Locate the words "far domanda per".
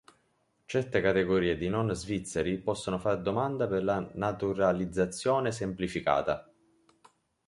2.97-3.83